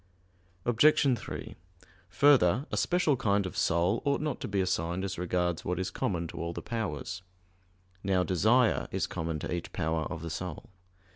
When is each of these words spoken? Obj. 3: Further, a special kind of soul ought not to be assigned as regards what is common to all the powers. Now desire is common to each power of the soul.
Obj. 0.65 1.15
3: 1.15 1.55
Further, 2.09 2.65
a 2.71 2.75
special 2.75 3.15
kind 3.15 3.45
of 3.45 3.55
soul 3.55 4.01
ought 4.03 4.19
not 4.19 4.39
to 4.41 4.47
be 4.47 4.59
assigned 4.59 5.03
as 5.05 5.19
regards 5.19 5.63
what 5.63 5.77
is 5.77 5.91
common 5.91 6.27
to 6.29 6.41
all 6.41 6.53
the 6.53 6.63
powers. 6.63 7.21
Now 8.03 8.23
desire 8.23 8.87
is 8.89 9.05
common 9.05 9.37
to 9.41 9.53
each 9.53 9.71
power 9.73 10.05
of 10.05 10.23
the 10.23 10.31
soul. 10.31 10.71